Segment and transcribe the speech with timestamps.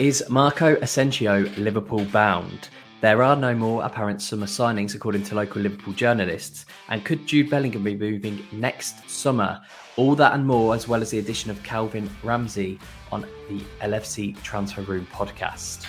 [0.00, 2.68] Is Marco Asensio Liverpool bound?
[3.00, 6.66] There are no more apparent summer signings, according to local Liverpool journalists.
[6.88, 9.60] And could Jude Bellingham be moving next summer?
[9.96, 12.80] All that and more, as well as the addition of Calvin Ramsey
[13.12, 15.86] on the LFC Transfer Room podcast.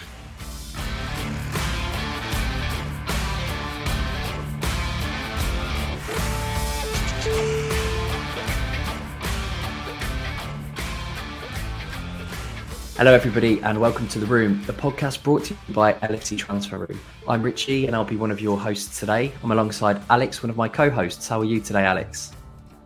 [12.98, 16.78] Hello, everybody, and welcome to The Room, the podcast brought to you by LFC Transfer
[16.78, 16.98] Room.
[17.28, 19.34] I'm Richie, and I'll be one of your hosts today.
[19.44, 21.28] I'm alongside Alex, one of my co hosts.
[21.28, 22.32] How are you today, Alex?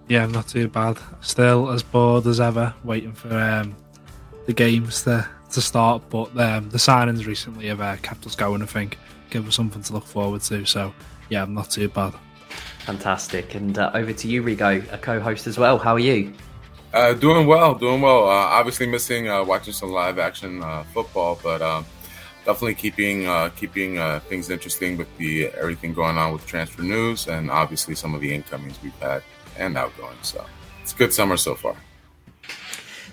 [0.08, 0.98] Yeah, I'm not too bad.
[1.22, 3.76] Still as bored as ever, waiting for um,
[4.48, 6.02] the games to, to start.
[6.09, 8.98] But um, the signings recently have uh, kept us going, I think.
[9.30, 10.66] Give us something to look forward to.
[10.66, 10.91] So,
[11.30, 12.16] yeah, I'm not too bad.
[12.80, 13.53] Fantastic.
[13.53, 15.78] And uh, over to you, Rigo, a co host as well.
[15.78, 16.34] How are you?
[16.91, 18.23] Uh, doing well, doing well.
[18.23, 21.86] Uh, obviously missing uh, watching some live action uh, football, but um,
[22.45, 27.27] definitely keeping uh, keeping uh, things interesting with the everything going on with transfer news
[27.27, 29.22] and obviously some of the incomings we've had
[29.58, 30.17] and outgoing.
[30.23, 30.44] So
[30.81, 31.75] it's a good summer so far.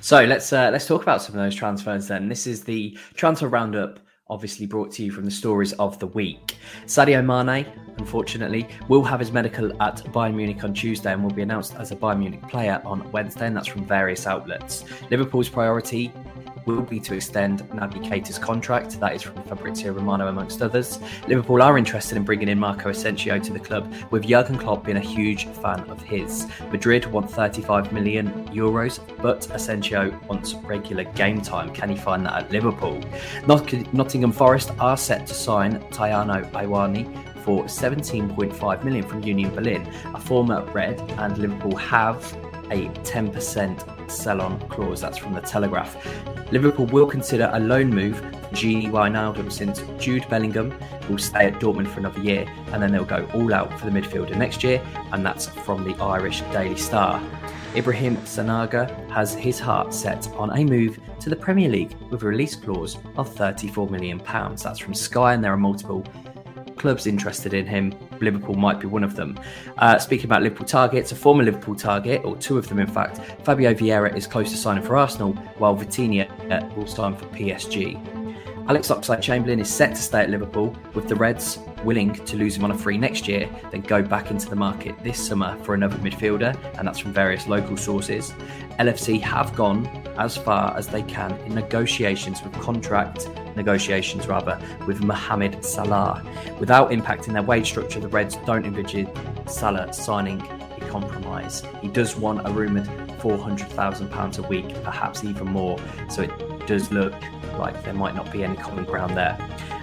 [0.00, 2.08] So let's let's talk about some of those transfers.
[2.08, 6.06] Then this is the transfer roundup obviously brought to you from the stories of the
[6.08, 6.56] week.
[6.86, 7.66] Sadio Mane,
[7.98, 11.92] unfortunately, will have his medical at Bayern Munich on Tuesday and will be announced as
[11.92, 14.84] a Bayern Munich player on Wednesday, and that's from various outlets.
[15.10, 16.12] Liverpool's priority
[16.66, 18.98] will be to extend Naby Keita's contract.
[19.00, 20.98] That is from Fabrizio Romano, amongst others.
[21.28, 24.96] Liverpool are interested in bringing in Marco Asensio to the club, with Jurgen Klopp being
[24.96, 26.48] a huge fan of his.
[26.72, 31.72] Madrid want 35 million euros, but Asensio wants regular game time.
[31.72, 33.00] Can he find that at Liverpool?
[33.46, 33.72] Not-
[34.16, 39.86] Nottingham Forest are set to sign Taiwo Awoniyi for 17.5 million from Union Berlin.
[40.14, 42.16] A former Red and Liverpool have
[42.70, 45.02] a 10% sell on clause.
[45.02, 45.94] That's from the Telegraph.
[46.50, 50.74] Liverpool will consider a loan move for Gini Wijnaldum since Jude Bellingham
[51.10, 54.00] will stay at Dortmund for another year and then they'll go all out for the
[54.00, 54.80] midfielder next year.
[55.12, 57.20] And that's from the Irish Daily Star.
[57.74, 62.26] Ibrahim Sangaré has his heart set on a move to the Premier League with a
[62.26, 64.20] release clause of £34 million.
[64.26, 66.04] That's from Sky, and there are multiple
[66.76, 67.94] clubs interested in him.
[68.20, 69.38] Liverpool might be one of them.
[69.78, 73.20] Uh, speaking about Liverpool targets, a former Liverpool target, or two of them in fact,
[73.44, 78.15] Fabio Vieira is close to signing for Arsenal, while Vitinha uh, will sign for PSG.
[78.68, 82.56] Alex Oxlade Chamberlain is set to stay at Liverpool, with the Reds willing to lose
[82.56, 85.74] him on a free next year, then go back into the market this summer for
[85.74, 88.32] another midfielder, and that's from various local sources.
[88.80, 89.86] LFC have gone
[90.18, 96.20] as far as they can in negotiations with contract negotiations rather with Mohamed Salah.
[96.58, 99.06] Without impacting their wage structure, the Reds don't envisage
[99.46, 101.62] Salah signing a compromise.
[101.80, 102.86] He does want a rumoured
[103.20, 105.78] £400,000 a week, perhaps even more,
[106.08, 106.30] so it
[106.66, 107.14] does look
[107.58, 109.38] like there might not be any common ground there.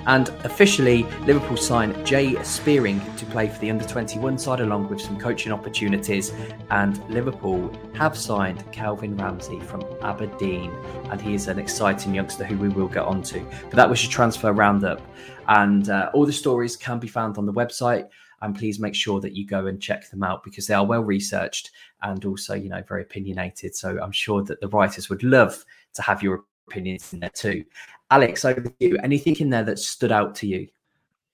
[0.06, 5.00] And officially, Liverpool signed Jay Spearing to play for the under 21 side along with
[5.00, 6.34] some coaching opportunities.
[6.70, 10.72] And Liverpool have signed Calvin Ramsey from Aberdeen,
[11.10, 13.46] and he is an exciting youngster who we will get onto.
[13.64, 15.02] But that was your transfer roundup.
[15.48, 18.10] And uh, all the stories can be found on the website.
[18.42, 21.02] And please make sure that you go and check them out because they are well
[21.02, 21.72] researched
[22.02, 23.74] and also, you know, very opinionated.
[23.74, 25.64] So I'm sure that the writers would love
[25.94, 27.64] to have your opinions in there too.
[28.12, 28.98] Alex, over to you.
[29.04, 30.68] Anything in there that stood out to you?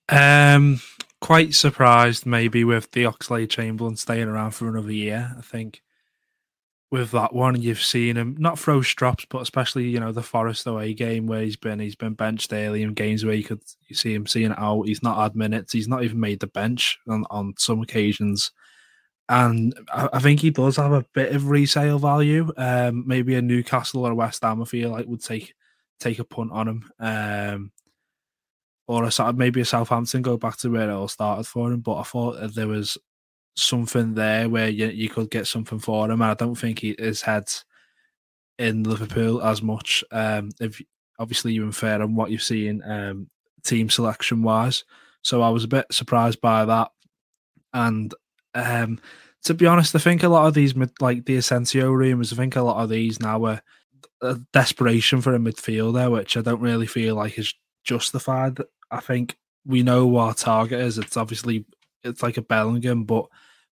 [0.08, 0.82] Um,
[1.22, 5.36] quite surprised maybe with the Oxlade Chamberlain staying around for another year.
[5.38, 5.82] I think
[6.92, 10.66] with that one, you've seen him not throw strops, but especially you know the Forest
[10.66, 13.96] away game where he's been he's been benched early in games where you could you
[13.96, 14.84] see him seeing out.
[14.84, 15.74] He's not had minutes.
[15.74, 18.52] He's not even made the bench on, on some occasions.
[19.30, 22.52] And I, I think he does have a bit of resale value.
[22.58, 25.54] Um, maybe a Newcastle or a West Ham, I feel like would take
[26.00, 26.92] take a punt on him.
[27.00, 27.72] Um,
[28.88, 31.82] or a, maybe a Southampton go back to where it all started for him.
[31.82, 32.98] But I thought there was
[33.56, 36.22] something there where you, you could get something for him.
[36.24, 37.66] And I don't think he, his head's
[38.58, 40.04] in Liverpool as much.
[40.12, 40.82] Um, if
[41.20, 43.30] obviously you infer on what you've seen um,
[43.64, 44.86] team selection wise.
[45.22, 46.90] So I was a bit surprised by that.
[47.74, 48.12] And
[48.66, 49.00] um,
[49.44, 52.56] to be honest, I think a lot of these, like the Asensio rumors, I think
[52.56, 53.62] a lot of these now are
[54.22, 57.54] a desperation for a midfielder, which I don't really feel like is
[57.84, 58.60] justified.
[58.92, 60.98] I think we know what our target is.
[60.98, 61.66] It's obviously
[62.04, 63.26] it's like a Bellingham, but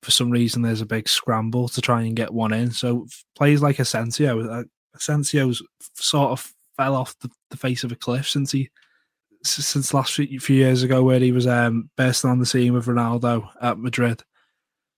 [0.02, 2.70] for some reason there's a big scramble to try and get one in.
[2.70, 5.62] So players like Asensio, uh, Asensio's
[5.94, 8.68] sort of fell off the, the, face of a cliff since he
[9.42, 12.86] since last few, few years ago where he was um, bursting on the scene with
[12.86, 14.22] Ronaldo at Madrid.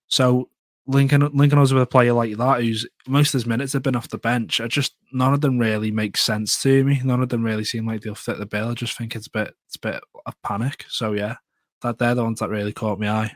[0.08, 0.48] So
[0.86, 3.96] linking linking us with a player like that who's most of his minutes have been
[3.96, 4.60] off the bench.
[4.60, 7.00] I just none of them really make sense to me.
[7.04, 8.70] None of them really seem like they'll fit the bill.
[8.70, 10.86] I just think it's a bit it's a bit of panic.
[10.88, 11.36] So yeah,
[11.82, 13.32] that they're the ones that really caught my eye.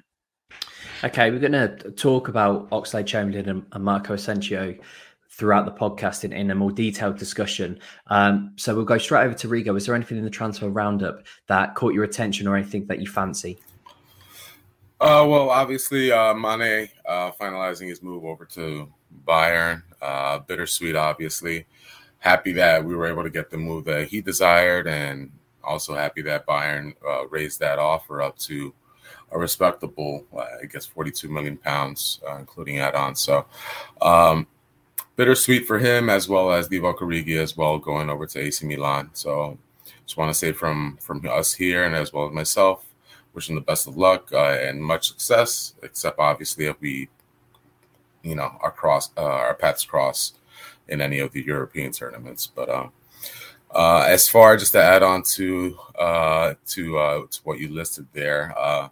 [1.04, 4.76] Okay, we're going to talk about Oxlade Chamberlain and, and Marco Asensio
[5.30, 7.78] throughout the podcast in, in a more detailed discussion.
[8.06, 9.76] Um, so we'll go straight over to Rigo.
[9.76, 13.08] Is there anything in the transfer roundup that caught your attention or anything that you
[13.08, 13.58] fancy?
[15.02, 18.88] Uh, well, obviously, uh, Mane uh, finalizing his move over to
[19.26, 19.82] Bayern.
[20.00, 21.66] Uh, bittersweet, obviously.
[22.20, 25.32] Happy that we were able to get the move that he desired, and
[25.64, 28.72] also happy that Bayern uh, raised that offer up to
[29.32, 33.20] a respectable, uh, I guess, 42 million pounds, uh, including add-ons.
[33.20, 33.44] So,
[34.00, 34.46] um,
[35.16, 39.10] bittersweet for him as well as Divock Origi as well going over to AC Milan.
[39.14, 39.58] So,
[40.06, 42.84] just want to say from from us here and as well as myself,
[43.34, 45.74] wishing the best of luck uh, and much success.
[45.82, 47.08] Except obviously if we,
[48.22, 50.34] you know, our cross uh, our paths cross
[50.88, 52.46] in any of the European tournaments.
[52.46, 52.88] But uh,
[53.74, 58.06] uh, as far just to add on to uh, to uh, to what you listed
[58.12, 58.88] there, uh,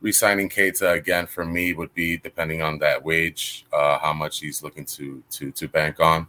[0.00, 4.62] resigning Keita again for me would be depending on that wage, uh, how much he's
[4.62, 6.26] looking to to to bank on.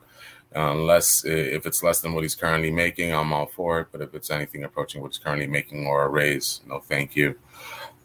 [0.53, 3.87] Unless if it's less than what he's currently making, I'm all for it.
[3.89, 7.35] But if it's anything approaching what he's currently making or a raise, no, thank you.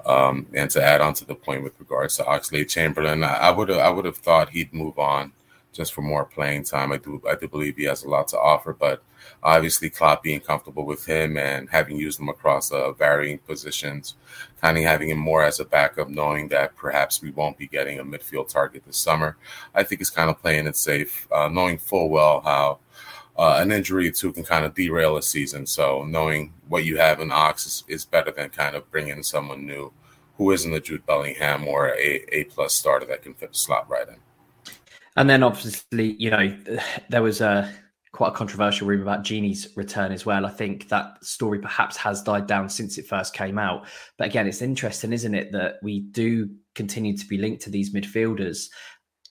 [0.07, 3.71] Um, and to add on to the point with regards to Oxlade Chamberlain, I would
[3.71, 5.33] I would have thought he'd move on
[5.73, 6.93] just for more playing time.
[6.93, 9.03] I do I do believe he has a lot to offer, but
[9.43, 14.15] obviously Klopp being comfortable with him and having used him across uh, varying positions,
[14.63, 17.99] kind of having him more as a backup, knowing that perhaps we won't be getting
[17.99, 19.37] a midfield target this summer.
[19.75, 22.79] I think it's kind of playing it safe, uh, knowing full well how.
[23.39, 25.67] Uh, an injury too can kind of derail a season.
[25.67, 29.67] So knowing what you have in Ox is, is better than kind of bringing someone
[29.67, 29.93] new
[30.37, 33.89] who isn't a Jude Bellingham or a A plus starter that can fit the slot
[33.89, 34.17] right in.
[35.17, 36.57] And then obviously, you know,
[37.09, 37.73] there was a
[38.13, 40.47] quite a controversial rumor about Gini's return as well.
[40.47, 43.87] I think that story perhaps has died down since it first came out.
[44.17, 47.93] But again, it's interesting, isn't it, that we do continue to be linked to these
[47.93, 48.71] midfielders,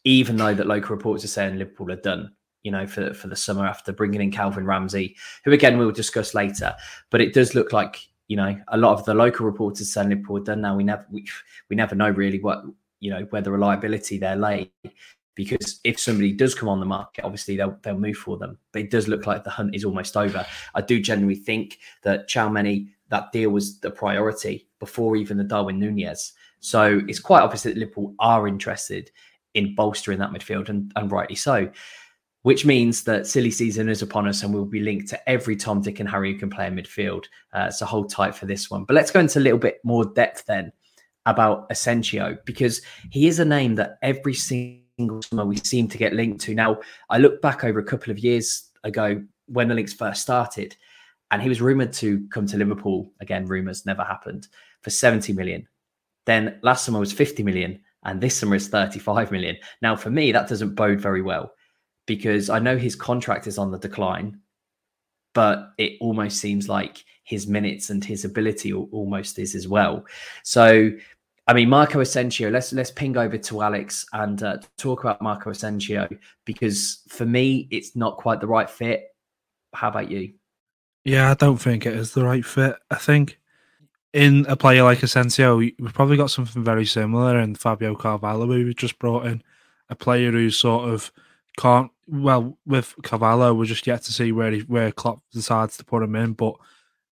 [0.04, 2.32] even though that local reports are saying Liverpool are done.
[2.66, 6.34] You know, for for the summer after bringing in Calvin Ramsey, who again we'll discuss
[6.34, 6.76] later.
[7.12, 10.40] But it does look like you know a lot of the local reporters saying Liverpool
[10.40, 10.76] done now.
[10.76, 11.28] We never we,
[11.70, 12.64] we never know really what
[13.00, 14.72] you know where the reliability there lay
[15.36, 18.58] because if somebody does come on the market, obviously they'll they'll move for them.
[18.72, 20.46] But it does look like the hunt is almost over.
[20.74, 25.80] I do genuinely think that Tchouameni, that deal was the priority before even the Darwin
[25.80, 26.34] Nunez.
[26.62, 29.12] So it's quite obvious that Liverpool are interested
[29.54, 31.70] in bolstering that midfield, and, and rightly so.
[32.46, 35.82] Which means that silly season is upon us, and we'll be linked to every Tom,
[35.82, 37.26] Dick, and Harry who can play in midfield.
[37.52, 38.84] Uh, so hold tight for this one.
[38.84, 40.72] But let's go into a little bit more depth then
[41.26, 46.14] about Asensio because he is a name that every single summer we seem to get
[46.14, 46.54] linked to.
[46.54, 50.78] Now, I look back over a couple of years ago when the links first started,
[51.32, 53.12] and he was rumored to come to Liverpool.
[53.22, 54.50] Again, rumors never happened
[54.84, 55.68] for 70 million.
[56.28, 59.58] Then last summer was 50 million, and this summer is 35 million.
[59.82, 61.55] Now, for me, that doesn't bode very well
[62.06, 64.40] because I know his contract is on the decline,
[65.34, 70.06] but it almost seems like his minutes and his ability almost is as well.
[70.44, 70.92] So
[71.48, 72.50] I mean, Marco Asensio.
[72.50, 76.08] Let's let's ping over to Alex and uh, talk about Marco Asensio
[76.44, 79.16] because for me, it's not quite the right fit.
[79.74, 80.34] How about you?
[81.04, 82.76] Yeah, I don't think it is the right fit.
[82.90, 83.40] I think
[84.14, 88.66] in a player like Asensio, we've probably got something very similar in Fabio Carvalho, who
[88.66, 89.44] we just brought in
[89.90, 91.12] a player who sort of
[91.58, 91.92] can't.
[92.08, 96.04] Well, with Carvalho, we're just yet to see where he, where Klopp decides to put
[96.04, 96.56] him in, but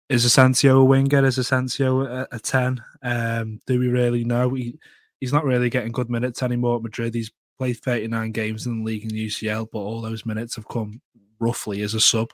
[0.10, 1.26] is Asensio a winger?
[1.26, 2.84] Is Asensio a, 10?
[3.02, 4.54] Um, do we really know?
[4.54, 4.78] He,
[5.20, 7.16] he's not really getting good minutes anymore at Madrid.
[7.16, 10.68] He's played 39 games in the league in the UCL, but all those minutes have
[10.68, 11.02] come
[11.40, 12.32] roughly as a sub.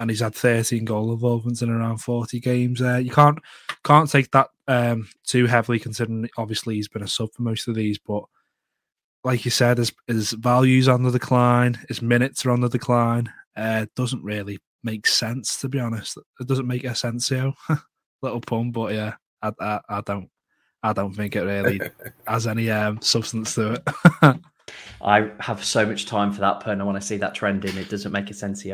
[0.00, 2.82] And he's had 13 goal involvements in around 40 games.
[2.82, 3.38] Uh, you can't
[3.84, 7.76] can't take that um, too heavily, considering obviously he's been a sub for most of
[7.76, 7.96] these.
[7.96, 8.24] But
[9.24, 13.32] like you said, his, his values on the decline, his minutes are on the decline.
[13.56, 16.18] Uh, doesn't really make sense to be honest.
[16.38, 17.54] It doesn't make a sense, you.
[18.22, 20.30] Little pun, but yeah, I, I, I don't
[20.82, 21.80] I don't think it really
[22.26, 24.38] has any um, substance to it.
[25.02, 26.80] I have so much time for that pun.
[26.80, 27.76] I want to see that trending.
[27.76, 28.64] It doesn't make a sense,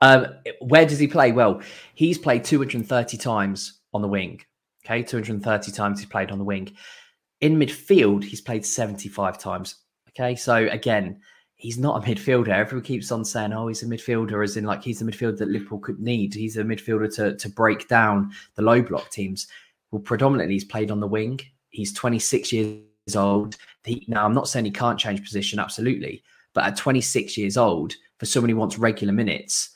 [0.00, 0.26] um,
[0.60, 1.32] where does he play?
[1.32, 1.62] Well,
[1.94, 4.40] he's played 230 times on the wing.
[4.84, 6.76] Okay, 230 times he's played on the wing.
[7.40, 9.76] In midfield, he's played 75 times.
[10.16, 11.20] Okay, so again,
[11.56, 12.48] he's not a midfielder.
[12.48, 15.48] Everyone keeps on saying, "Oh, he's a midfielder," as in like he's the midfielder that
[15.48, 16.34] Liverpool could need.
[16.34, 19.46] He's a midfielder to to break down the low block teams.
[19.90, 21.40] Well, predominantly he's played on the wing.
[21.70, 23.56] He's 26 years old.
[23.84, 27.94] He, now, I'm not saying he can't change position, absolutely, but at 26 years old,
[28.18, 29.70] for someone who wants regular minutes,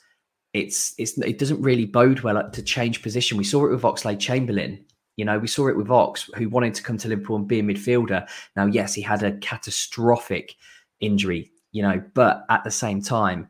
[0.53, 3.37] it's it's it doesn't really bode well uh, to change position.
[3.37, 4.85] We saw it with Oxlade Chamberlain.
[5.19, 7.59] You know, we saw it with Ox, who wanted to come to Liverpool and be
[7.59, 8.25] a midfielder.
[8.55, 10.55] Now, yes, he had a catastrophic
[11.01, 13.49] injury, you know, but at the same time,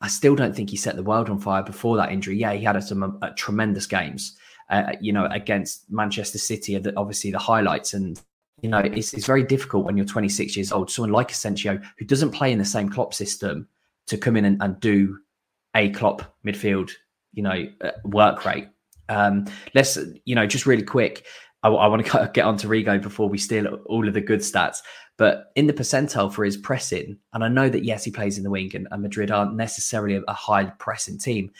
[0.00, 2.36] I still don't think he set the world on fire before that injury.
[2.36, 4.36] Yeah, he had some uh, tremendous games,
[4.68, 7.94] uh, you know, against Manchester City, obviously the highlights.
[7.94, 8.20] And,
[8.60, 12.04] you know, it's, it's very difficult when you're 26 years old, someone like Asensio, who
[12.04, 13.68] doesn't play in the same Klopp system,
[14.08, 15.20] to come in and, and do
[15.76, 16.90] a Klopp midfield,
[17.32, 18.66] you know, uh, work rate.
[19.08, 21.26] Um, let's, you know, just really quick.
[21.62, 24.40] I, I want to get on to Rigo before we steal all of the good
[24.40, 24.78] stats.
[25.16, 28.44] But in the percentile for his pressing, and I know that yes, he plays in
[28.44, 31.50] the wing, and, and Madrid aren't necessarily a, high pressing team,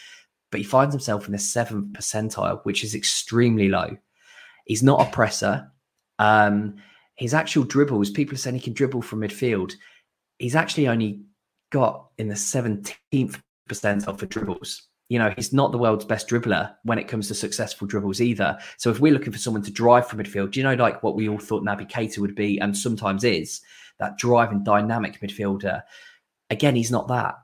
[0.52, 3.96] but he finds himself in the seventh percentile, which is extremely low.
[4.66, 5.70] He's not a presser.
[6.20, 6.76] Um,
[7.16, 9.72] his actual dribbles, people are saying he can dribble from midfield.
[10.38, 11.22] He's actually only
[11.70, 16.74] got in the 17th percentile for dribbles you know, he's not the world's best dribbler
[16.84, 18.58] when it comes to successful dribbles either.
[18.76, 21.16] So if we're looking for someone to drive from midfield, do you know, like what
[21.16, 23.62] we all thought Naby Keita would be and sometimes is
[23.98, 25.82] that driving dynamic midfielder,
[26.50, 27.36] again, he's not that.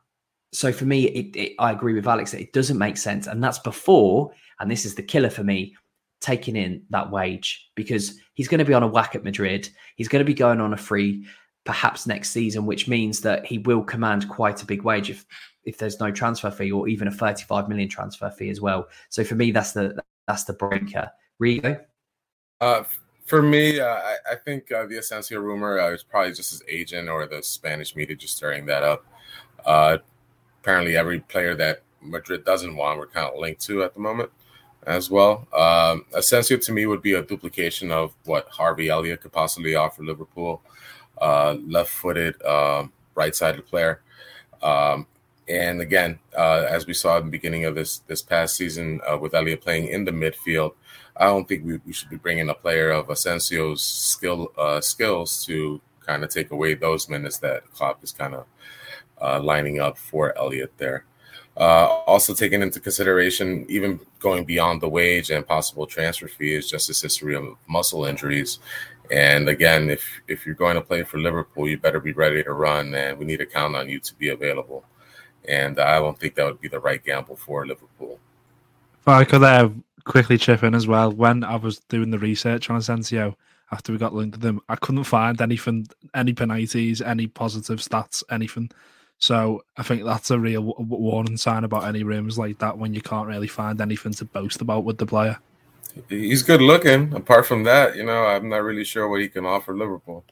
[0.52, 3.26] So for me, it, it, I agree with Alex that it doesn't make sense.
[3.26, 5.74] And that's before, and this is the killer for me,
[6.20, 9.68] taking in that wage because he's going to be on a whack at Madrid.
[9.96, 11.26] He's going to be going on a free
[11.64, 15.24] perhaps next season, which means that he will command quite a big wage if
[15.64, 18.88] if there's no transfer fee or even a 35 million transfer fee as well.
[19.08, 21.10] So for me, that's the that's the breaker.
[21.40, 21.80] Rigo?
[22.60, 22.84] Uh,
[23.26, 23.98] for me, uh,
[24.30, 27.96] I, think uh, the Asensio rumor uh, is probably just his agent or the Spanish
[27.96, 29.04] media just stirring that up.
[29.64, 29.98] Uh,
[30.60, 34.30] apparently, every player that Madrid doesn't want, we're kind of linked to at the moment
[34.86, 35.48] as well.
[35.56, 40.02] Um, Asensio to me would be a duplication of what Harvey Elliott could possibly offer
[40.02, 40.62] Liverpool.
[41.18, 44.02] Uh, left-footed, um, right-sided player.
[44.62, 45.06] Um,
[45.48, 49.18] and again, uh, as we saw in the beginning of this this past season uh,
[49.18, 50.74] with Elliott playing in the midfield,
[51.16, 55.44] I don't think we, we should be bringing a player of Asensio's skill uh, skills
[55.46, 58.46] to kind of take away those minutes that Klopp is kind of
[59.20, 61.04] uh, lining up for Elliott there.
[61.56, 66.68] Uh, also taking into consideration, even going beyond the wage and possible transfer fee, is
[66.68, 68.58] just his history of muscle injuries.
[69.10, 72.52] And again, if if you're going to play for Liverpool, you better be ready to
[72.54, 74.84] run, and we need to count on you to be available
[75.48, 78.18] and I don't think that would be the right gamble for Liverpool.
[79.00, 79.70] If I could uh,
[80.04, 83.36] quickly chip in as well, when I was doing the research on Asensio
[83.72, 88.22] after we got linked to them, I couldn't find anything, any penalties, any positive stats,
[88.30, 88.70] anything.
[89.18, 93.00] So I think that's a real warning sign about any rooms like that when you
[93.00, 95.38] can't really find anything to boast about with the player.
[96.08, 97.14] He's good looking.
[97.14, 100.24] Apart from that, you know, I'm not really sure what he can offer Liverpool.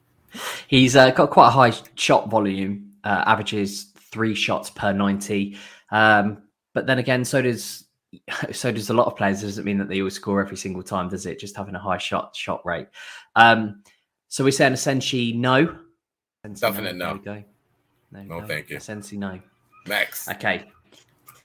[0.66, 5.56] He's uh, got quite a high shot volume, uh, averages three shots per 90.
[5.90, 6.42] Um,
[6.74, 7.84] but then again, so does
[8.52, 9.42] so does a lot of players.
[9.42, 11.40] It doesn't mean that they always score every single time, does it?
[11.40, 12.88] Just having a high shot shot rate.
[13.34, 13.82] Um,
[14.28, 15.78] so we're saying essentially no.
[16.54, 17.20] Definite no.
[17.24, 17.44] No.
[18.10, 18.22] no.
[18.22, 18.76] no, thank you.
[18.76, 19.40] Essentially no.
[19.86, 20.28] Next.
[20.28, 20.71] Okay.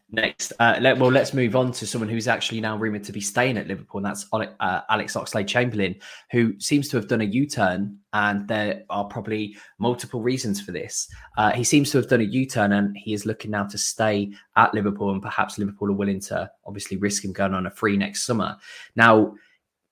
[0.10, 3.20] Next, uh, let, well, let's move on to someone who's actually now rumored to be
[3.20, 5.96] staying at Liverpool, and that's uh, Alex Oxlade Chamberlain,
[6.32, 7.98] who seems to have done a U turn.
[8.14, 11.10] And there are probably multiple reasons for this.
[11.38, 13.78] Uh, he seems to have done a U turn, and he is looking now to
[13.78, 17.72] stay at Liverpool, and perhaps Liverpool are willing to obviously risk him going on a
[17.72, 18.56] free next summer.
[18.96, 19.34] Now,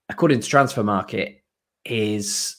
[0.08, 1.40] according to Transfermarkt,
[1.84, 2.56] his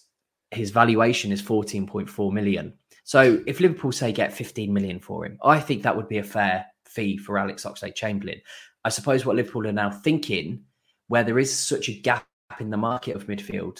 [0.50, 2.74] his valuation is 14.4 million.
[3.04, 6.22] So if Liverpool say get 15 million for him, I think that would be a
[6.22, 8.40] fair fee for Alex Oxlade Chamberlain.
[8.84, 10.64] I suppose what Liverpool are now thinking,
[11.08, 12.26] where there is such a gap
[12.58, 13.78] in the market of midfield,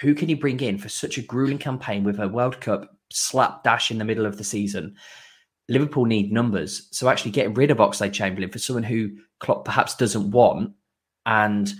[0.00, 3.64] who can you bring in for such a grueling campaign with a World Cup slap
[3.64, 4.94] dash in the middle of the season?
[5.68, 6.88] Liverpool need numbers.
[6.90, 9.10] So actually getting rid of Oxlade Chamberlain for someone who
[9.40, 10.72] Klopp perhaps doesn't want,
[11.26, 11.72] and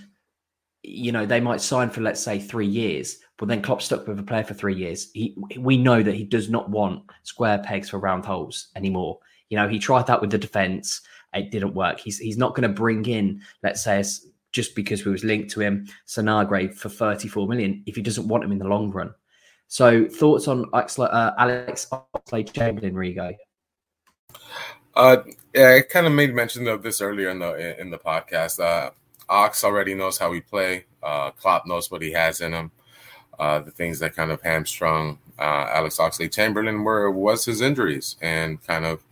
[0.83, 4.19] you know, they might sign for let's say three years, but then Klopp stuck with
[4.19, 5.11] a player for three years.
[5.13, 9.19] He, we know that he does not want square pegs for round holes anymore.
[9.51, 11.01] You know, he tried that with the defense.
[11.33, 11.99] It didn't work.
[11.99, 14.01] He's he's not going to bring in, let's say,
[14.53, 18.45] just because we was linked to him, Sangaré for 34 million if he doesn't want
[18.45, 19.13] him in the long run.
[19.67, 23.35] So, thoughts on uh, Alex Oxlade Chamberlain, Rigo?
[24.95, 25.17] Uh,
[25.53, 28.59] yeah, I kind of made mention of this earlier in the in the podcast.
[28.59, 28.91] Uh,
[29.29, 30.85] Ox already knows how we play.
[31.03, 32.71] Uh, Klopp knows what he has in him.
[33.37, 38.15] Uh, the things that kind of hamstrung uh, Alex Oxlade Chamberlain were was his injuries
[38.21, 39.03] and kind of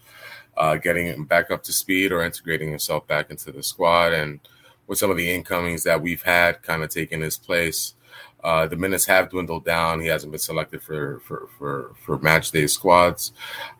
[0.59, 4.13] uh, getting him back up to speed or integrating himself back into the squad.
[4.13, 4.39] And
[4.85, 7.95] with some of the incomings that we've had kind of taking his place,
[8.41, 9.99] Uh, the minutes have dwindled down.
[9.99, 13.33] He hasn't been selected for for for, for match day squads,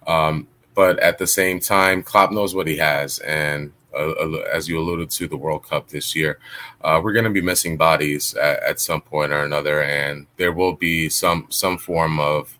[0.06, 4.78] um, but at the same time, Klopp knows what he has, and uh, as you
[4.78, 6.40] alluded to, the World Cup this year,
[6.84, 10.52] uh, we're going to be missing bodies at, at, some point or another, and there
[10.52, 12.59] will be some some form of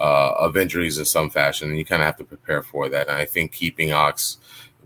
[0.00, 3.08] uh, of injuries in some fashion, and you kind of have to prepare for that.
[3.08, 4.38] And I think keeping Ox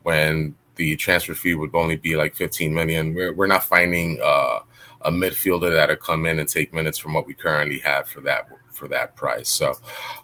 [0.02, 4.61] when the transfer fee would only be like 15 million, we're we're not finding uh,
[5.02, 8.49] a midfielder that'll come in and take minutes from what we currently have for that
[8.73, 9.49] for that price.
[9.49, 9.75] So,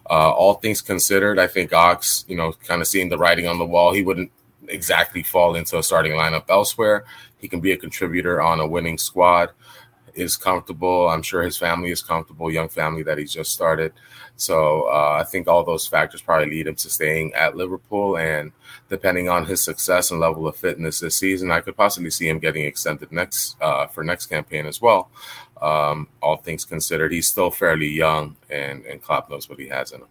[0.09, 3.59] uh, all things considered, I think Ox, you know, kind of seeing the writing on
[3.59, 4.31] the wall, he wouldn't
[4.67, 7.05] exactly fall into a starting lineup elsewhere.
[7.37, 9.51] He can be a contributor on a winning squad.
[10.15, 11.07] Is comfortable.
[11.09, 12.51] I'm sure his family is comfortable.
[12.51, 13.93] Young family that he's just started.
[14.37, 18.17] So uh, I think all those factors probably lead him to staying at Liverpool.
[18.17, 18.51] And
[18.87, 22.39] depending on his success and level of fitness this season, I could possibly see him
[22.39, 25.09] getting extended next uh, for next campaign as well.
[25.61, 29.91] Um, all things considered, he's still fairly young, and and Klopp knows what he has
[29.91, 30.07] in him.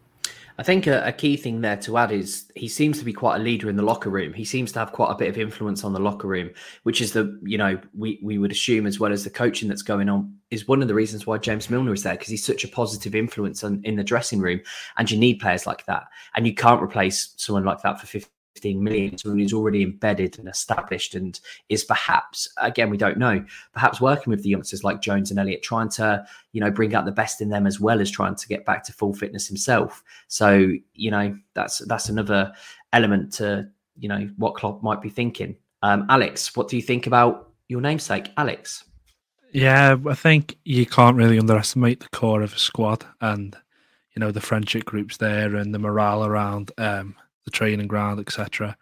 [0.58, 3.36] I think a, a, key thing there to add is he seems to be quite
[3.36, 4.32] a leader in the locker room.
[4.32, 6.50] He seems to have quite a bit of influence on the locker room,
[6.84, 9.82] which is the you know we we would assume as well as the coaching that's
[9.82, 12.64] going on is one of the reasons why James Milner is there because he's such
[12.64, 14.60] a positive influence on, in the dressing room,
[14.96, 18.30] and you need players like that, and you can't replace someone like that for 50
[18.56, 23.44] 15 million, someone who's already embedded and established and is perhaps, again, we don't know,
[23.75, 27.04] perhaps working with the youngsters like Jones and Elliott, trying to, you know, bring out
[27.04, 30.02] the best in them as well as trying to get back to full fitness himself.
[30.28, 32.52] So, you know, that's that's another
[32.94, 35.56] element to, you know, what Klopp might be thinking.
[35.82, 38.84] Um, Alex, what do you think about your namesake, Alex?
[39.52, 43.54] Yeah, I think you can't really underestimate the core of a squad and,
[44.14, 47.16] you know, the friendship groups there and the morale around um,
[47.47, 48.76] the training ground, etc.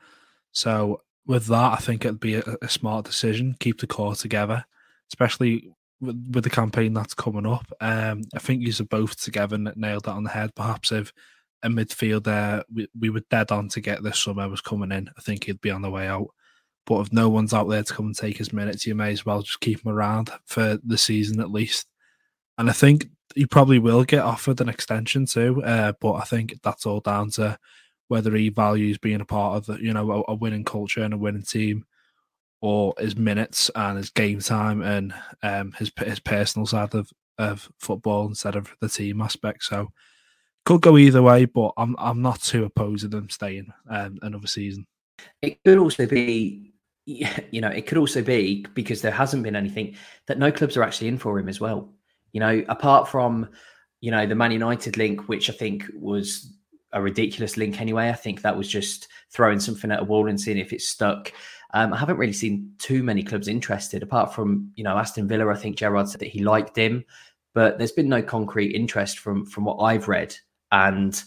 [0.50, 3.56] So with that, I think it'd be a, a, smart decision.
[3.60, 4.64] Keep the core together,
[5.12, 7.66] especially with, with the campaign that's coming up.
[7.80, 10.54] Um, I think you are both together nailed that on the head.
[10.54, 11.12] Perhaps if
[11.62, 15.20] a midfielder we, we were dead on to get this summer was coming in, I
[15.20, 16.28] think he'd be on the way out.
[16.86, 19.24] But if no one's out there to come and take his minutes, you may as
[19.24, 21.86] well just keep him around for the season at least.
[22.58, 25.62] And I think he probably will get offered an extension too.
[25.64, 27.58] Uh, but I think that's all down to
[28.08, 31.14] whether he values being a part of the, you know a, a, winning culture and
[31.14, 31.84] a winning team,
[32.60, 37.70] or his minutes and his game time and um, his his personal side of, of
[37.78, 39.64] football instead of the team aspect.
[39.64, 39.90] So
[40.64, 44.46] could go either way, but I'm I'm not too opposed to them staying um, another
[44.46, 44.86] season.
[45.42, 46.70] It could also be.
[47.06, 49.94] You know, it could also be because there hasn't been anything
[50.26, 51.92] that no clubs are actually in for him as well.
[52.32, 53.50] You know, apart from
[54.00, 56.56] you know the Man United link, which I think was
[56.94, 58.08] a ridiculous link anyway.
[58.08, 61.32] I think that was just throwing something at a wall and seeing if it stuck.
[61.74, 65.52] Um, I haven't really seen too many clubs interested, apart from you know Aston Villa.
[65.52, 67.04] I think Gerrard said that he liked him,
[67.52, 70.34] but there's been no concrete interest from from what I've read,
[70.72, 71.20] and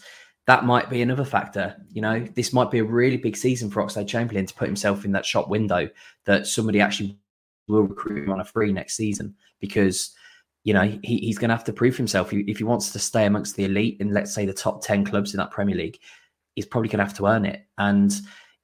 [0.46, 1.76] that might be another factor.
[1.92, 5.04] You know, this might be a really big season for Oxlade Chamberlain to put himself
[5.04, 5.90] in that shop window
[6.24, 7.18] that somebody actually
[7.68, 10.14] will recruit him on a free next season because
[10.68, 12.30] you know, he, he's going to have to prove himself.
[12.30, 15.32] If he wants to stay amongst the elite in, let's say, the top 10 clubs
[15.32, 15.98] in that Premier League,
[16.56, 17.66] he's probably going to have to earn it.
[17.78, 18.14] And,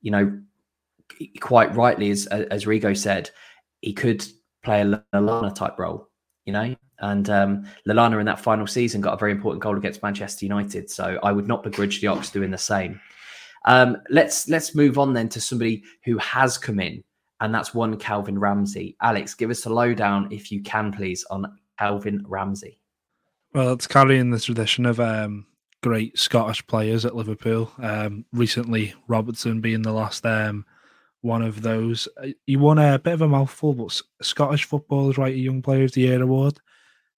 [0.03, 0.39] you know,
[1.41, 3.31] quite rightly, as, as Rigo said,
[3.81, 4.23] he could
[4.63, 6.11] play a Lallana type role,
[6.45, 10.03] you know, and um, Lallana in that final season got a very important goal against
[10.03, 10.91] Manchester United.
[10.91, 13.01] So I would not begrudge the Ox doing the same.
[13.65, 17.03] Um, let's let's move on then to somebody who has come in,
[17.41, 18.95] and that's one Calvin Ramsey.
[19.01, 21.47] Alex, give us a lowdown if you can, please, on
[21.79, 22.81] Calvin Ramsey.
[23.53, 25.47] Well, it's carrying the tradition of um,
[25.83, 27.71] great Scottish players at Liverpool.
[27.79, 30.65] Um, recently, Robertson being the last um,
[31.21, 32.09] one of those.
[32.23, 35.85] Uh, he won a bit of a mouthful, but Scottish footballers right a Young Player
[35.85, 36.59] of the Year award.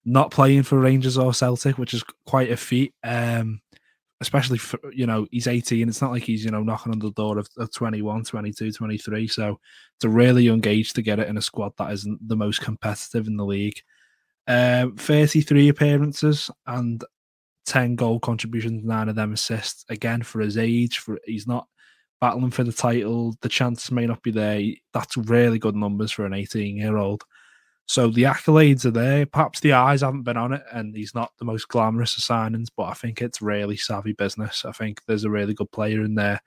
[0.05, 2.93] Not playing for Rangers or Celtic, which is quite a feat.
[3.03, 3.61] Um,
[4.21, 5.87] especially for, you know, he's 18.
[5.87, 9.27] It's not like he's, you know, knocking on the door of, of 21, 22, 23.
[9.27, 9.59] So
[9.95, 12.61] it's a really young age to get it in a squad that isn't the most
[12.61, 13.79] competitive in the league.
[14.47, 17.03] Uh, 33 appearances and
[17.65, 19.85] 10 goal contributions, nine of them assists.
[19.89, 21.67] Again, for his age, for he's not
[22.21, 23.35] battling for the title.
[23.41, 24.61] The chances may not be there.
[24.93, 27.23] That's really good numbers for an 18 year old.
[27.87, 29.25] So the accolades are there.
[29.25, 32.67] Perhaps the eyes haven't been on it, and he's not the most glamorous of signings,
[32.75, 34.65] but I think it's really savvy business.
[34.65, 36.41] I think there's a really good player in there.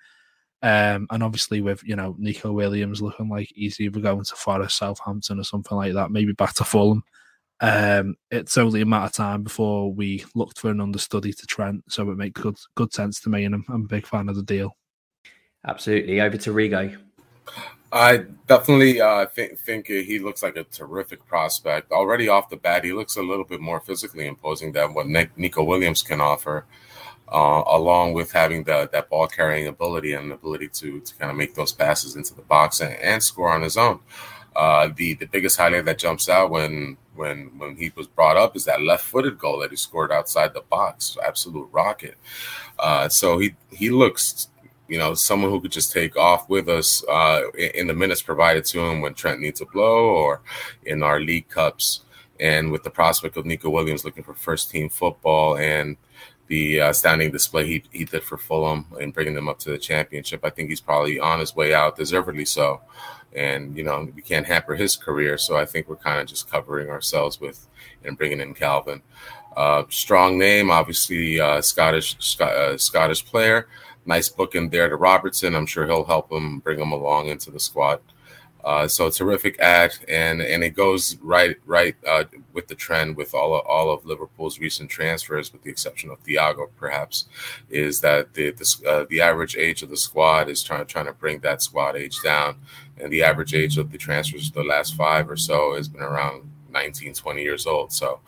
[0.63, 4.77] Um, and obviously with you know Nico Williams looking like he's either going to Forest,
[4.77, 7.03] Southampton, or something like that, maybe back to Fulham.
[7.61, 11.85] Um, it's only a matter of time before we looked for an understudy to Trent,
[11.89, 14.37] so it makes good good sense to me, and I'm, I'm a big fan of
[14.37, 14.77] the deal.
[15.67, 16.21] Absolutely.
[16.21, 16.97] Over to Rigo.
[17.93, 21.91] I definitely uh, think think he looks like a terrific prospect.
[21.91, 25.65] Already off the bat, he looks a little bit more physically imposing than what Nico
[25.65, 26.67] Williams can offer,
[27.29, 31.31] uh, along with having the, that ball carrying ability and the ability to to kind
[31.31, 33.99] of make those passes into the box and, and score on his own.
[34.57, 38.57] Uh, the the biggest highlight that jumps out when when when he was brought up
[38.57, 42.17] is that left-footed goal that he scored outside the box, absolute rocket.
[42.79, 44.49] Uh, so he he looks
[44.91, 48.65] you know, someone who could just take off with us uh, in the minutes provided
[48.65, 50.43] to him when Trent needs a blow or
[50.85, 52.01] in our league cups.
[52.41, 55.97] And with the prospect of Nico Williams looking for first team football and
[56.49, 59.79] the uh, standing display he, he did for Fulham and bringing them up to the
[59.79, 62.81] championship, I think he's probably on his way out, deservedly so.
[63.35, 65.39] And, you know, we can't hamper his career.
[65.39, 67.69] So I think we're kind of just covering ourselves with
[68.05, 69.03] and bringing in Calvin.
[69.57, 73.69] Uh, strong name, obviously, uh, Scottish, uh, Scottish player
[74.07, 75.55] nice book in there to Robertson.
[75.55, 78.01] I'm sure he'll help him bring him along into the squad.
[78.65, 83.35] Uh, so terrific ad, and and it goes right right uh, with the trend with
[83.35, 87.27] all of, all of Liverpool's recent transfers, with the exception of Thiago, perhaps,
[87.69, 91.13] is that the the, uh, the average age of the squad is trying trying to
[91.13, 92.57] bring that squad age down,
[92.99, 96.51] and the average age of the transfers the last five or so has been around
[96.71, 97.93] 19, 20 years old.
[97.93, 98.21] So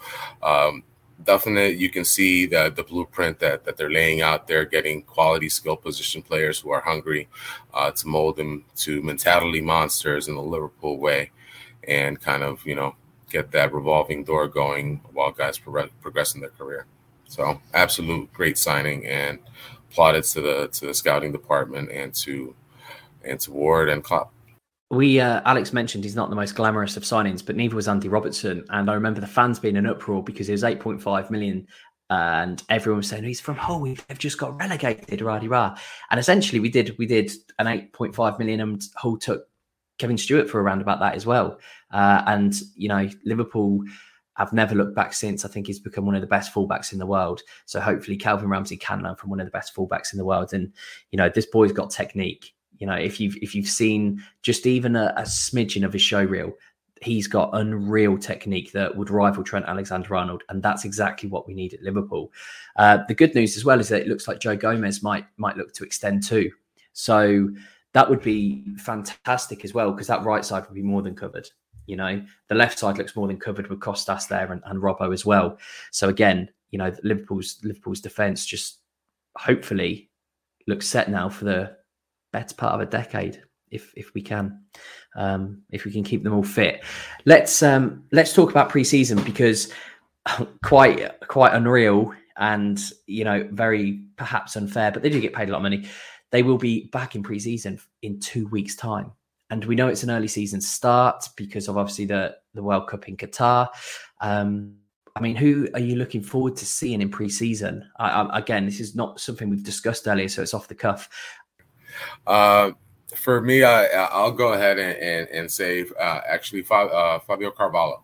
[0.43, 0.83] um,
[1.25, 5.49] definitely you can see the the blueprint that that they're laying out there, getting quality
[5.49, 7.29] skill position players who are hungry
[7.75, 11.31] uh, to mold them to mentality monsters in the Liverpool way,
[11.87, 12.95] and kind of you know
[13.31, 16.87] get that revolving door going while guys pro- progress in their career.
[17.27, 19.39] So absolute great signing and
[19.91, 22.55] plaudits to the to the scouting department and to
[23.25, 24.32] and to Ward and Klopp
[24.93, 28.09] we uh, Alex mentioned he's not the most glamorous of signings, but neither was Andy
[28.09, 28.63] Robertson.
[28.69, 31.67] And I remember the fans being in uproar because he was 8.5 million,
[32.11, 33.85] and everyone was saying he's from Hull.
[33.85, 35.79] They've just got relegated, rah rah.
[36.11, 39.49] And essentially, we did we did an 8.5 million, and Hull took
[39.97, 41.59] Kevin Stewart for around about that as well.
[41.91, 43.81] Uh, and you know, Liverpool
[44.37, 45.47] have never looked back since.
[45.47, 47.41] I think he's become one of the best fullbacks in the world.
[47.65, 50.53] So hopefully, Calvin Ramsey can learn from one of the best fullbacks in the world.
[50.53, 50.71] And
[51.13, 52.53] you know, this boy's got technique.
[52.79, 56.23] You know, if you've if you've seen just even a, a smidgen of his show
[56.23, 56.53] reel,
[57.01, 61.55] he's got unreal technique that would rival Trent Alexander Arnold, and that's exactly what we
[61.55, 62.33] need at Liverpool.
[62.77, 65.57] Uh, the good news as well is that it looks like Joe Gomez might might
[65.57, 66.51] look to extend too,
[66.93, 67.49] so
[67.93, 71.49] that would be fantastic as well because that right side would be more than covered.
[71.87, 75.13] You know, the left side looks more than covered with Costas there and, and Robbo
[75.13, 75.59] as well.
[75.91, 78.79] So again, you know, Liverpool's Liverpool's defense just
[79.37, 80.11] hopefully
[80.67, 81.77] looks set now for the
[82.33, 84.61] better part of a decade if if we can
[85.17, 86.85] um, if we can keep them all fit
[87.25, 89.73] let's um, let's talk about preseason because
[90.65, 95.53] quite quite unreal and you know very perhaps unfair but they do get paid a
[95.53, 95.87] lot of money
[96.31, 99.13] they will be back in preseason in two weeks time
[99.51, 103.09] and we know it's an early season start because of obviously the the world cup
[103.09, 103.69] in qatar
[104.21, 104.77] um,
[105.15, 107.83] I mean, who are you looking forward to seeing in preseason?
[107.99, 111.09] I, I, again, this is not something we've discussed earlier, so it's off the cuff.
[112.27, 112.73] Uh,
[113.15, 118.03] for me, I, I'll go ahead and, and, and say uh, actually uh, Fabio Carvalho.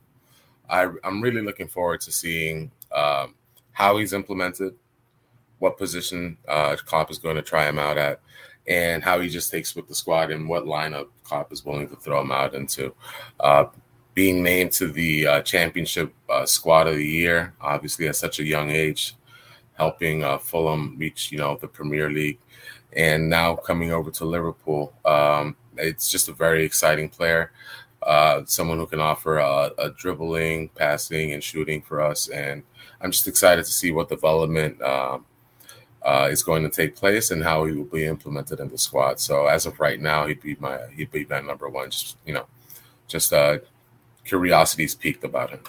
[0.69, 3.35] I, am really looking forward to seeing um,
[3.73, 4.75] how he's implemented,
[5.59, 8.21] what position uh, Klopp is going to try him out at,
[8.67, 11.97] and how he just takes with the squad and what lineup Klopp is willing to
[11.97, 12.95] throw him out into.
[13.41, 13.67] Uh,
[14.15, 18.45] being named to the uh, championship uh, squad of the year, obviously at such a
[18.45, 19.15] young age,
[19.75, 22.39] helping uh, Fulham reach you know the Premier League
[22.99, 24.93] and now coming over to Liverpool.
[25.05, 27.53] Um, it's just a very exciting player,
[28.03, 32.29] uh, someone who can offer a, a, dribbling, passing, and shooting for us.
[32.29, 32.65] And
[33.01, 35.25] I'm just excited to see what development um,
[36.03, 39.21] uh, is going to take place and how he will be implemented in the squad.
[39.21, 41.91] So as of right now, he'd be my he'd be my number one.
[41.91, 42.47] Just you know,
[43.07, 43.59] just uh,
[44.25, 45.61] curiosity's peaked about him.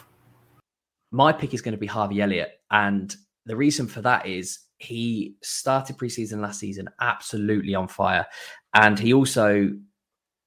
[1.11, 3.15] My pick is going to be Harvey Elliott, and
[3.45, 8.25] the reason for that is he started preseason last season absolutely on fire.
[8.73, 9.71] And he also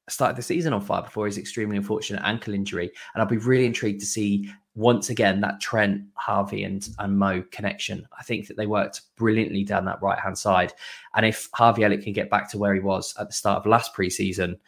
[0.08, 2.90] started the season on fire before his extremely unfortunate ankle injury.
[3.14, 7.44] And I'll be really intrigued to see once again that Trent, Harvey, and, and Mo
[7.50, 8.08] connection.
[8.18, 10.72] I think that they worked brilliantly down that right hand side.
[11.14, 13.66] And if Harvey Elliott can get back to where he was at the start of
[13.66, 14.58] last preseason,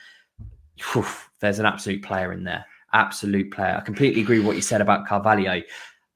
[0.93, 1.07] whew,
[1.41, 2.67] there's an absolute player in there.
[2.93, 3.77] Absolute player.
[3.79, 5.63] I completely agree with what you said about Carvalho.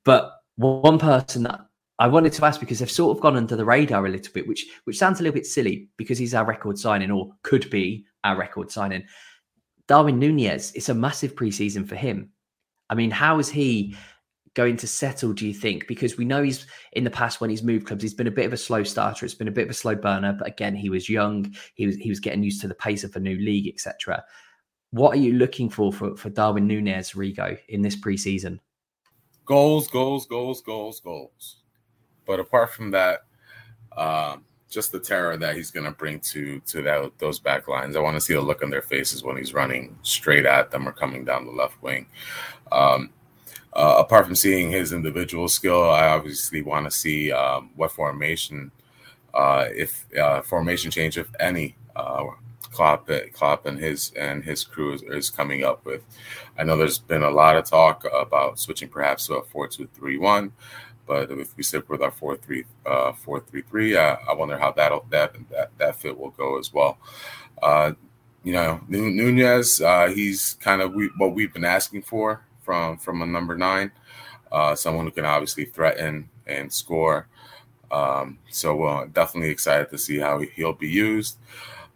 [0.04, 1.60] But one person that
[1.98, 4.46] I wanted to ask because they've sort of gone under the radar a little bit,
[4.46, 8.04] which which sounds a little bit silly because he's our record signing or could be
[8.24, 9.04] our record signing.
[9.88, 12.30] Darwin Nunez, it's a massive preseason for him.
[12.90, 13.96] I mean, how is he
[14.54, 15.86] going to settle, do you think?
[15.88, 18.46] Because we know he's in the past when he's moved clubs, he's been a bit
[18.46, 19.24] of a slow starter.
[19.24, 21.54] It's been a bit of a slow burner, but again, he was young.
[21.74, 24.24] He was he was getting used to the pace of a new league, etc.
[24.90, 28.60] What are you looking for for, for Darwin Nunez, Rigo, in this preseason?
[29.44, 31.57] Goals, goals, goals, goals, goals.
[32.28, 33.24] But apart from that,
[33.96, 37.96] um, just the terror that he's going to bring to to that those back lines.
[37.96, 40.86] I want to see the look on their faces when he's running straight at them
[40.86, 42.06] or coming down the left wing.
[42.70, 43.10] Um,
[43.72, 48.72] uh, apart from seeing his individual skill, I obviously want to see um, what formation,
[49.32, 52.24] uh, if uh, formation change, if any, uh,
[52.70, 56.02] Klopp, Klopp and his and his crew is, is, coming up with.
[56.58, 60.52] I know there's been a lot of talk about switching perhaps to a four-two-three-one.
[61.08, 64.58] But if we stick with our four three uh, four three three, uh, I wonder
[64.58, 66.98] how that that that that fit will go as well.
[67.62, 67.92] Uh,
[68.44, 73.22] you know, Nunez, uh, he's kind of we, what we've been asking for from from
[73.22, 73.90] a number nine,
[74.52, 77.26] uh, someone who can obviously threaten and score.
[77.90, 81.38] Um, so uh, definitely excited to see how he'll be used.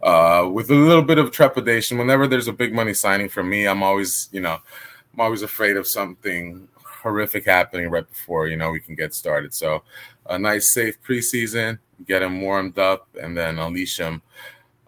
[0.01, 3.67] Uh, with a little bit of trepidation, whenever there's a big money signing for me,
[3.67, 4.57] I'm always, you know,
[5.13, 6.67] I'm always afraid of something
[7.03, 9.53] horrific happening right before you know we can get started.
[9.53, 9.83] So
[10.25, 14.21] a nice safe preseason, get him warmed up, and then unleash him,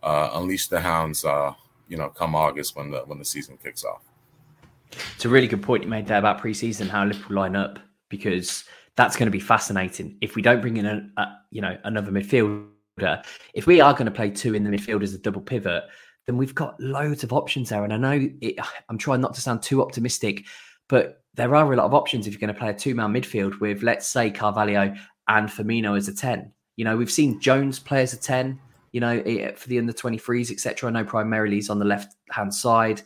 [0.02, 1.24] uh, unleash the hounds.
[1.26, 1.54] Uh,
[1.88, 4.02] you know, come August when the when the season kicks off.
[5.16, 8.64] It's a really good point you made there about preseason, how Liverpool line up, because
[8.96, 10.18] that's going to be fascinating.
[10.22, 13.24] If we don't bring in a, a you know another midfielder,
[13.54, 15.84] if we are going to play two in the midfield as a double pivot,
[16.26, 17.84] then we've got loads of options there.
[17.84, 18.56] And I know it,
[18.90, 20.46] I'm trying not to sound too optimistic,
[20.88, 23.14] but there are a lot of options if you're going to play a two man
[23.14, 24.94] midfield with, let's say, Carvalho
[25.28, 26.52] and Firmino as a 10.
[26.78, 28.60] You know, we've seen Jones play as a 10,
[28.92, 29.22] you know,
[29.56, 30.90] for the under 23s, etc.
[30.90, 33.02] I know primarily he's on the left hand side,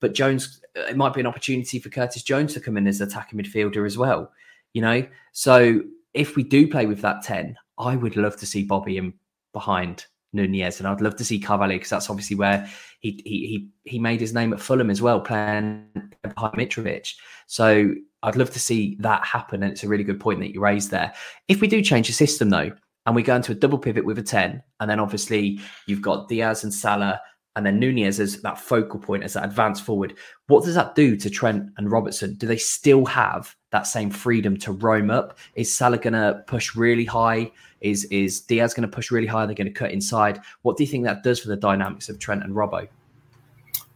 [0.00, 3.00] but Jones, uh, it might be an opportunity for Curtis Jones to come in as
[3.00, 4.32] an attacking midfielder as well,
[4.72, 5.06] you know.
[5.32, 5.80] So
[6.14, 9.14] if we do play with that 10, I would love to see Bobby in
[9.52, 12.68] behind Nunez, and I'd love to see Carvalho because that's obviously where
[13.00, 15.86] he he he he made his name at Fulham as well, playing
[16.22, 17.14] behind Mitrovic.
[17.46, 20.60] So I'd love to see that happen, and it's a really good point that you
[20.60, 21.14] raised there.
[21.48, 22.72] If we do change the system though,
[23.06, 26.28] and we go into a double pivot with a ten, and then obviously you've got
[26.28, 27.20] Diaz and Salah.
[27.56, 30.16] And then Nunez as that focal point, as that advance forward.
[30.48, 32.34] What does that do to Trent and Robertson?
[32.34, 35.38] Do they still have that same freedom to roam up?
[35.54, 37.52] Is Salah going to push really high?
[37.84, 39.44] Is is Diaz going to push really high?
[39.44, 40.40] They're going to cut inside.
[40.62, 42.88] What do you think that does for the dynamics of Trent and Robbo?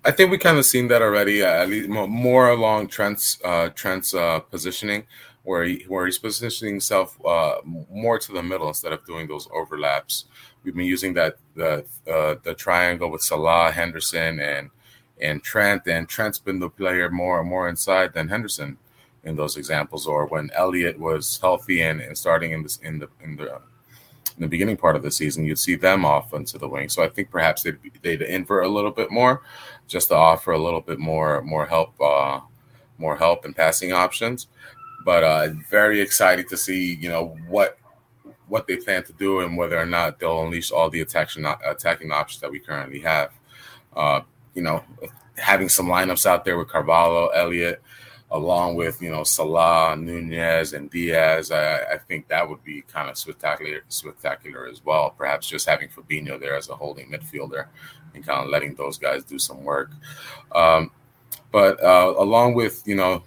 [0.05, 1.42] I think we kind of seen that already.
[1.42, 5.05] Uh, at least more along Trent's uh, Trent's uh, positioning,
[5.42, 9.48] where he where he's positioning himself uh, more to the middle instead of doing those
[9.55, 10.27] overlaps.
[10.62, 14.70] We've been using that the uh, the triangle with Salah, Henderson, and
[15.18, 15.87] and Trent.
[15.87, 18.77] And Trent's been the player more and more inside than Henderson
[19.24, 20.07] in those examples.
[20.07, 23.62] Or when Elliott was healthy and, and starting in this in the in the
[24.38, 26.88] in the beginning part of the season, you'd see them off into the wing.
[26.88, 29.42] So I think perhaps they'd, they'd invert a little bit more,
[29.88, 32.40] just to offer a little bit more more help, uh,
[32.98, 34.46] more help and passing options.
[35.05, 37.79] But uh, very excited to see you know what
[38.46, 42.12] what they plan to do and whether or not they'll unleash all the attacking attacking
[42.12, 43.33] options that we currently have.
[43.96, 44.20] Uh,
[44.55, 44.85] you know,
[45.37, 47.83] having some lineups out there with Carvalho, Elliott,
[48.31, 51.51] along with you know Salah, Nunez, and Diaz.
[51.51, 55.11] I, I think that would be kind of spectacular, spectacular as well.
[55.17, 57.67] Perhaps just having Fabinho there as a holding midfielder
[58.14, 59.93] and kind of letting those guys do some work.
[60.55, 60.91] Um,
[61.51, 63.23] but uh, along with you know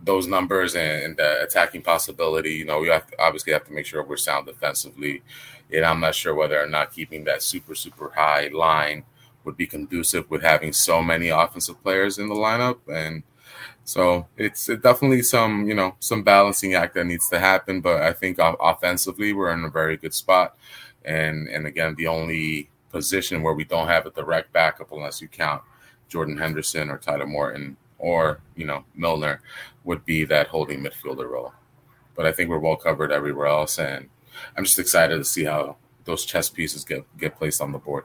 [0.00, 3.72] those numbers and, and, the attacking possibility, you know, we have to, obviously have to
[3.72, 5.22] make sure we're sound defensively.
[5.70, 9.04] And I'm not sure whether or not keeping that super super high line
[9.44, 13.22] would be conducive with having so many offensive players in the lineup and
[13.88, 17.80] so it's definitely some, you know, some balancing act that needs to happen.
[17.80, 20.58] But I think offensively, we're in a very good spot.
[21.06, 25.28] And and again, the only position where we don't have a direct backup, unless you
[25.28, 25.62] count
[26.06, 29.40] Jordan Henderson or Tyler Morton or you know Milner,
[29.84, 31.54] would be that holding midfielder role.
[32.14, 34.06] But I think we're well covered everywhere else, and
[34.54, 38.04] I'm just excited to see how those chess pieces get get placed on the board.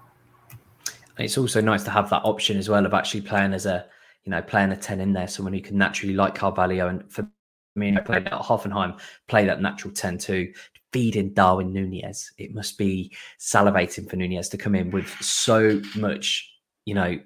[1.19, 3.85] It's also nice to have that option as well of actually playing as a
[4.25, 7.27] you know, playing a 10 in there, someone who can naturally, like Carvalho and for
[7.75, 10.53] me, I played at Hoffenheim, play that natural 10 too,
[10.91, 12.31] feed in Darwin Nunez.
[12.37, 16.49] It must be salivating for Nunez to come in with so much,
[16.85, 17.19] you know,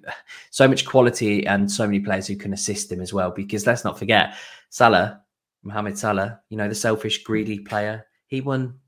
[0.51, 3.31] so much quality and so many players who can assist him as well.
[3.31, 4.35] Because let's not forget,
[4.69, 5.21] Salah,
[5.63, 8.79] Mohamed Salah, you know, the selfish, greedy player, he won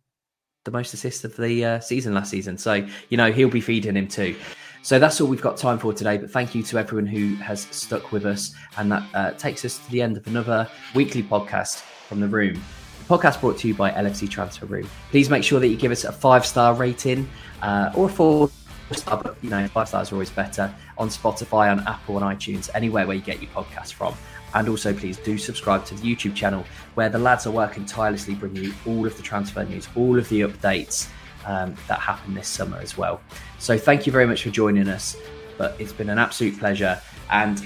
[0.65, 2.57] the most assists of the uh, season last season.
[2.57, 4.35] So, you know, he'll be feeding him too.
[4.81, 6.17] So that's all we've got time for today.
[6.17, 8.53] But thank you to everyone who has stuck with us.
[8.77, 12.53] And that uh, takes us to the end of another weekly podcast from the room.
[12.53, 14.89] The podcast brought to you by LFC Transfer Room.
[15.11, 17.29] Please make sure that you give us a five star rating
[17.61, 18.49] uh, or a four
[18.91, 22.69] star, but you know, five stars are always better on Spotify, on Apple, on iTunes,
[22.73, 24.15] anywhere where you get your podcast from.
[24.55, 26.65] And also, please do subscribe to the YouTube channel
[26.95, 30.27] where the lads are working tirelessly, bringing you all of the transfer news, all of
[30.29, 31.07] the updates
[31.45, 33.21] um, that happened this summer as well.
[33.57, 35.15] So, thank you very much for joining us.
[35.57, 37.01] But it's been an absolute pleasure.
[37.29, 37.65] And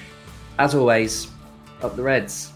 [0.58, 1.30] as always,
[1.82, 2.53] up the Reds.